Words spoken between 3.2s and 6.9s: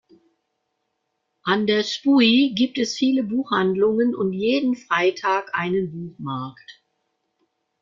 Buchhandlungen und jeden Freitag einen Buchmarkt.